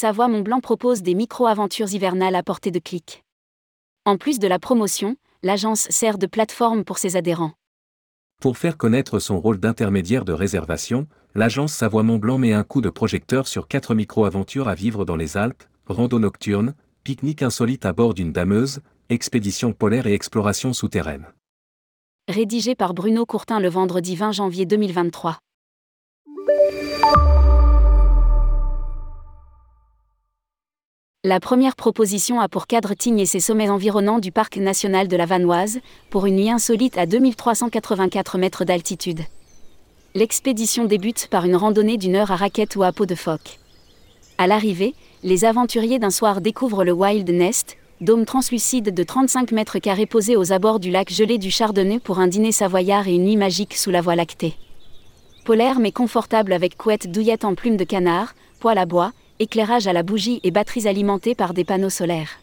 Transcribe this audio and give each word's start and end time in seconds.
Savoie 0.00 0.28
Mont-Blanc 0.28 0.60
propose 0.60 1.02
des 1.02 1.12
micro-aventures 1.12 1.92
hivernales 1.92 2.34
à 2.34 2.42
portée 2.42 2.70
de 2.70 2.78
clic. 2.78 3.22
En 4.06 4.16
plus 4.16 4.38
de 4.38 4.48
la 4.48 4.58
promotion, 4.58 5.16
l'agence 5.42 5.88
sert 5.90 6.16
de 6.16 6.26
plateforme 6.26 6.84
pour 6.84 6.96
ses 6.96 7.16
adhérents. 7.16 7.52
Pour 8.40 8.56
faire 8.56 8.78
connaître 8.78 9.18
son 9.18 9.38
rôle 9.38 9.58
d'intermédiaire 9.58 10.24
de 10.24 10.32
réservation, 10.32 11.06
l'agence 11.34 11.74
Savoie 11.74 12.02
Mont-Blanc 12.02 12.38
met 12.38 12.54
un 12.54 12.64
coup 12.64 12.80
de 12.80 12.88
projecteur 12.88 13.46
sur 13.46 13.68
quatre 13.68 13.94
micro-aventures 13.94 14.68
à 14.68 14.74
vivre 14.74 15.04
dans 15.04 15.16
les 15.16 15.36
Alpes, 15.36 15.64
rando 15.86 16.18
nocturne, 16.18 16.72
pique-nique 17.04 17.42
insolite 17.42 17.84
à 17.84 17.92
bord 17.92 18.14
d'une 18.14 18.32
dameuse, 18.32 18.80
expédition 19.10 19.74
polaire 19.74 20.06
et 20.06 20.14
exploration 20.14 20.72
souterraine. 20.72 21.26
Rédigé 22.26 22.74
par 22.74 22.94
Bruno 22.94 23.26
Courtin 23.26 23.60
le 23.60 23.68
vendredi 23.68 24.16
20 24.16 24.32
janvier 24.32 24.64
2023. 24.64 25.40
La 31.22 31.38
première 31.38 31.76
proposition 31.76 32.40
a 32.40 32.48
pour 32.48 32.66
cadre 32.66 32.94
Tignes 32.94 33.18
et 33.18 33.26
ses 33.26 33.40
sommets 33.40 33.68
environnants 33.68 34.20
du 34.20 34.32
parc 34.32 34.56
national 34.56 35.06
de 35.06 35.18
la 35.18 35.26
Vanoise, 35.26 35.80
pour 36.08 36.24
une 36.24 36.36
nuit 36.36 36.48
insolite 36.48 36.96
à 36.96 37.04
2384 37.04 38.38
mètres 38.38 38.64
d'altitude. 38.64 39.20
L'expédition 40.14 40.86
débute 40.86 41.28
par 41.30 41.44
une 41.44 41.56
randonnée 41.56 41.98
d'une 41.98 42.16
heure 42.16 42.30
à 42.30 42.36
raquette 42.36 42.74
ou 42.74 42.84
à 42.84 42.92
peau 42.92 43.04
de 43.04 43.14
phoque. 43.14 43.58
À 44.38 44.46
l'arrivée, 44.46 44.94
les 45.22 45.44
aventuriers 45.44 45.98
d'un 45.98 46.08
soir 46.08 46.40
découvrent 46.40 46.84
le 46.84 46.92
Wild 46.92 47.28
Nest, 47.28 47.76
dôme 48.00 48.24
translucide 48.24 48.94
de 48.94 49.02
35 49.02 49.52
mètres 49.52 49.78
carrés 49.78 50.06
posé 50.06 50.36
aux 50.36 50.52
abords 50.54 50.80
du 50.80 50.90
lac 50.90 51.12
gelé 51.12 51.36
du 51.36 51.50
Chardonnay 51.50 51.98
pour 51.98 52.18
un 52.18 52.28
dîner 52.28 52.50
savoyard 52.50 53.08
et 53.08 53.16
une 53.16 53.26
nuit 53.26 53.36
magique 53.36 53.76
sous 53.76 53.90
la 53.90 54.00
voie 54.00 54.16
lactée. 54.16 54.54
Polaire 55.44 55.80
mais 55.80 55.92
confortable 55.92 56.54
avec 56.54 56.78
couette 56.78 57.12
douillette 57.12 57.44
en 57.44 57.54
plumes 57.54 57.76
de 57.76 57.84
canard, 57.84 58.34
poêle 58.58 58.78
à 58.78 58.86
bois, 58.86 59.12
éclairage 59.40 59.86
à 59.86 59.94
la 59.94 60.02
bougie 60.02 60.38
et 60.44 60.50
batteries 60.50 60.86
alimentées 60.86 61.34
par 61.34 61.54
des 61.54 61.64
panneaux 61.64 61.90
solaires. 61.90 62.38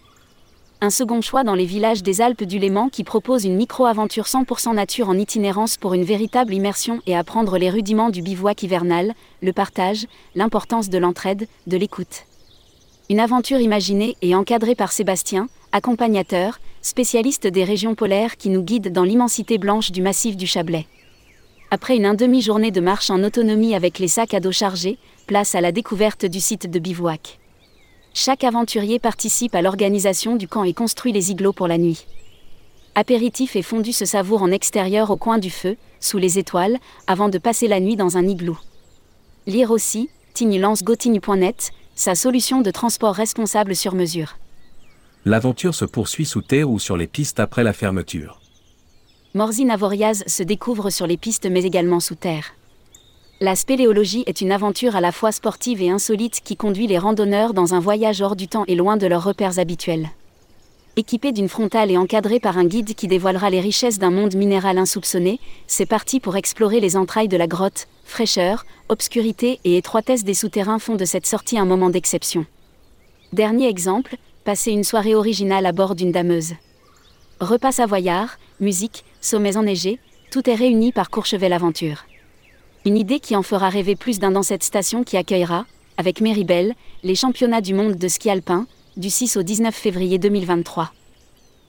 Un 0.81 0.90
second 0.90 1.22
choix 1.22 1.44
dans 1.44 1.53
les 1.53 1.66
villages 1.66 2.03
des 2.03 2.22
Alpes 2.22 2.44
du 2.44 2.58
Léman 2.58 2.90
qui 2.90 3.03
propose 3.03 3.45
une 3.45 3.56
micro-aventure 3.56 4.26
100% 4.26 4.73
nature 4.73 5.08
en 5.08 5.18
itinérance 5.18 5.78
pour 5.78 5.94
une 5.94 6.03
véritable 6.03 6.53
immersion 6.53 7.00
et 7.06 7.16
apprendre 7.16 7.58
les 7.58 7.70
rudiments 7.70 8.09
du 8.09 8.22
bivouac 8.22 8.64
hivernal, 8.64 9.14
le 9.42 9.53
partage, 9.53 10.08
l'importance 10.36 10.90
de 10.90 10.98
l'entraide, 10.98 11.48
de 11.68 11.78
l'écoute. 11.78 12.25
Une 13.09 13.20
aventure 13.20 13.59
imaginée 13.59 14.18
et 14.22 14.36
encadrée 14.36 14.75
par 14.75 14.92
Sébastien, 14.92 15.48
accompagnateur, 15.72 16.59
spécialiste 16.81 17.48
des 17.48 17.64
régions 17.64 17.95
polaires 17.95 18.38
qui 18.38 18.50
nous 18.50 18.64
guide 18.64 18.92
dans 18.92 19.03
l'immensité 19.03 19.58
blanche 19.58 19.92
du 19.92 20.02
massif 20.02 20.36
du 20.36 20.48
Chablais. 20.48 20.88
Après 21.70 21.98
une 21.98 22.16
demi-journée 22.16 22.72
de 22.72 22.80
marche 22.80 23.10
en 23.10 23.23
autonomie 23.23 23.76
avec 23.76 24.00
les 24.00 24.08
sacs 24.08 24.34
à 24.34 24.40
dos 24.40 24.54
chargés, 24.54 24.98
place 25.26 25.54
à 25.54 25.60
la 25.60 25.74
découverte 25.74 26.26
du 26.26 26.40
site 26.40 26.70
de 26.70 26.80
bivouac. 26.80 27.40
Chaque 28.14 28.46
aventurier 28.46 29.00
participe 29.00 29.54
à 29.54 29.62
l'organisation 29.62 30.38
du 30.38 30.48
camp 30.48 30.64
et 30.64 30.74
construit 30.74 31.12
les 31.12 31.32
igloos 31.32 31.52
pour 31.52 31.68
la 31.68 31.78
nuit. 31.78 32.08
Apéritif 32.96 33.58
et 33.58 33.62
fondu 33.62 33.92
se 33.92 34.06
savoure 34.06 34.42
en 34.42 34.52
extérieur 34.52 35.12
au 35.12 35.18
coin 35.18 35.40
du 35.40 35.52
feu, 35.52 35.76
sous 36.00 36.18
les 36.18 36.40
étoiles, 36.40 36.78
avant 37.06 37.28
de 37.28 37.38
passer 37.38 37.68
la 37.68 37.81
nuit 37.81 37.98
dans 37.98 38.18
un 38.18 38.26
igloo. 38.26 38.58
Lire 39.46 39.70
aussi, 39.70 40.09
tignelancegotigne.net, 40.36 41.72
sa 41.96 42.16
solution 42.16 42.62
de 42.62 42.72
transport 42.72 43.14
responsable 43.14 43.76
sur 43.76 43.94
mesure. 43.94 44.38
L'aventure 45.26 45.76
se 45.76 45.86
poursuit 45.86 46.26
sous 46.26 46.42
terre 46.42 46.70
ou 46.70 46.80
sur 46.80 46.96
les 46.96 47.08
pistes 47.08 47.42
après 47.42 47.64
la 47.64 47.74
fermeture. 47.74 48.40
Morzine 49.33 49.72
Avoriaz 49.72 50.23
se 50.25 50.42
découvre 50.42 50.89
sur 50.89 51.06
les 51.06 51.17
pistes 51.17 51.47
mais 51.50 51.64
également 51.64 52.00
sous 52.00 52.16
terre. 52.16 52.53
La 53.39 53.56
spéléologie 53.56 54.23
est 54.25 54.42
une 54.42 54.52
aventure 54.52 54.95
à 54.95 55.02
la 55.02 55.11
fois 55.11 55.31
sportive 55.31 55.81
et 55.81 55.89
insolite 55.89 56.42
qui 56.44 56.56
conduit 56.56 56.88
les 56.88 56.97
randonneurs 56.97 57.53
dans 57.53 57.75
un 57.75 57.80
voyage 57.80 58.22
hors 58.22 58.36
du 58.36 58.47
temps 58.47 58.63
et 58.68 58.75
loin 58.75 58.97
de 58.97 59.06
leurs 59.06 59.24
repères 59.24 59.59
habituels. 59.59 60.09
Équipé 60.96 61.31
d'une 61.31 61.50
frontale 61.50 61.91
et 61.91 61.97
encadré 61.97 62.40
par 62.40 62.57
un 62.57 62.66
guide 62.66 62.96
qui 62.96 63.07
dévoilera 63.07 63.52
les 63.52 63.59
richesses 63.59 64.00
d'un 64.00 64.09
monde 64.09 64.34
minéral 64.34 64.79
insoupçonné, 64.79 65.40
c'est 65.68 65.85
parti 65.85 66.19
pour 66.19 66.38
explorer 66.38 66.79
les 66.79 66.97
entrailles 66.97 67.28
de 67.28 67.38
la 67.38 67.46
grotte. 67.46 67.88
Fraîcheur, 68.06 68.66
obscurité 68.90 69.59
et 69.63 69.78
étroitesse 69.78 70.23
des 70.23 70.34
souterrains 70.34 70.79
font 70.79 70.96
de 70.96 71.06
cette 71.06 71.28
sortie 71.28 71.59
un 71.59 71.66
moment 71.66 71.91
d'exception. 71.91 72.47
Dernier 73.34 73.68
exemple, 73.68 74.16
passer 74.46 74.72
une 74.72 74.84
soirée 74.84 75.13
originale 75.13 75.68
à 75.68 75.73
bord 75.73 75.94
d'une 75.94 76.12
dameuse. 76.12 76.53
Repas 77.40 77.74
savoyard, 77.74 78.40
musique, 78.59 79.06
sommets 79.22 79.58
enneigés, 79.58 80.00
tout 80.31 80.50
est 80.50 80.56
réuni 80.56 80.92
par 80.92 81.12
Courchevel 81.12 81.53
Aventure. 81.53 82.06
Une 82.84 82.98
idée 82.98 83.20
qui 83.20 83.36
en 83.36 83.44
fera 83.44 83.70
rêver 83.70 83.96
plus 83.96 84.18
d'un 84.18 84.31
dans 84.31 84.42
cette 84.42 84.64
station 84.64 85.03
qui 85.03 85.18
accueillera, 85.18 85.68
avec 85.97 86.20
Méribel, 86.20 86.74
les 87.03 87.14
championnats 87.14 87.62
du 87.62 87.76
monde 87.76 87.94
de 87.94 88.08
ski 88.08 88.31
alpin, 88.31 88.66
du 88.96 89.12
6 89.12 89.38
au 89.38 89.44
19 89.44 89.76
février 89.76 90.18
2023. 90.18 90.92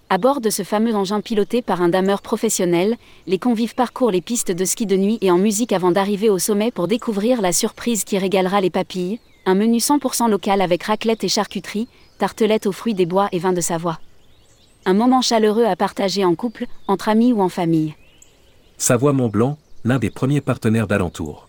À 0.08 0.16
bord 0.16 0.40
de 0.40 0.48
ce 0.48 0.62
fameux 0.62 0.94
engin 0.94 1.20
piloté 1.20 1.60
par 1.60 1.82
un 1.82 1.90
dameur 1.90 2.22
professionnel, 2.22 2.96
les 3.26 3.38
convives 3.38 3.74
parcourent 3.74 4.10
les 4.10 4.22
pistes 4.22 4.52
de 4.52 4.64
ski 4.64 4.86
de 4.86 4.96
nuit 4.96 5.18
et 5.20 5.30
en 5.30 5.36
musique 5.36 5.74
avant 5.74 5.90
d'arriver 5.90 6.30
au 6.30 6.38
sommet 6.38 6.70
pour 6.70 6.88
découvrir 6.88 7.42
la 7.42 7.52
surprise 7.52 8.04
qui 8.04 8.16
régalera 8.16 8.62
les 8.62 8.70
papilles, 8.70 9.20
un 9.44 9.54
menu 9.54 9.78
100% 9.78 10.30
local 10.30 10.62
avec 10.62 10.84
raclette 10.84 11.24
et 11.24 11.28
charcuterie, 11.28 11.88
tartelettes 12.16 12.66
aux 12.66 12.72
fruits 12.72 12.94
des 12.94 13.04
bois 13.04 13.28
et 13.32 13.38
vins 13.38 13.52
de 13.52 13.60
Savoie. 13.60 13.98
Un 14.88 14.94
moment 14.94 15.20
chaleureux 15.20 15.66
à 15.66 15.76
partager 15.76 16.24
en 16.24 16.34
couple, 16.34 16.64
entre 16.86 17.10
amis 17.10 17.34
ou 17.34 17.42
en 17.42 17.50
famille. 17.50 17.94
Savoie 18.78 19.12
Mont 19.12 19.28
Blanc, 19.28 19.58
l'un 19.84 19.98
des 19.98 20.08
premiers 20.08 20.40
partenaires 20.40 20.86
d'Alentour. 20.86 21.46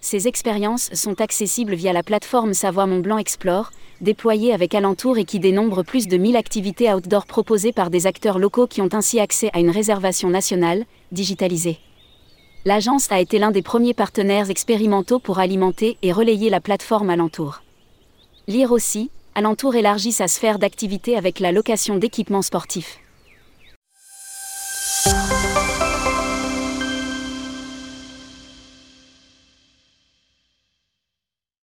Ces 0.00 0.26
expériences 0.26 0.92
sont 0.92 1.20
accessibles 1.20 1.76
via 1.76 1.92
la 1.92 2.02
plateforme 2.02 2.52
Savoie 2.52 2.86
Mont 2.86 2.98
Blanc 2.98 3.18
Explore, 3.18 3.70
déployée 4.00 4.52
avec 4.52 4.74
Alentour 4.74 5.18
et 5.18 5.24
qui 5.24 5.38
dénombre 5.38 5.84
plus 5.84 6.08
de 6.08 6.16
1000 6.16 6.34
activités 6.34 6.92
outdoor 6.92 7.26
proposées 7.26 7.70
par 7.70 7.90
des 7.90 8.08
acteurs 8.08 8.40
locaux 8.40 8.66
qui 8.66 8.82
ont 8.82 8.92
ainsi 8.92 9.20
accès 9.20 9.50
à 9.52 9.60
une 9.60 9.70
réservation 9.70 10.28
nationale, 10.28 10.84
digitalisée. 11.12 11.78
L'agence 12.64 13.12
a 13.12 13.20
été 13.20 13.38
l'un 13.38 13.52
des 13.52 13.62
premiers 13.62 13.94
partenaires 13.94 14.50
expérimentaux 14.50 15.20
pour 15.20 15.38
alimenter 15.38 15.96
et 16.02 16.10
relayer 16.10 16.50
la 16.50 16.60
plateforme 16.60 17.10
Alentour. 17.10 17.62
Lire 18.48 18.72
aussi, 18.72 19.12
Alentour 19.34 19.76
élargit 19.76 20.12
sa 20.12 20.28
sphère 20.28 20.58
d'activité 20.58 21.16
avec 21.16 21.40
la 21.40 21.52
location 21.52 21.96
d'équipements 21.96 22.42
sportifs. 22.42 22.98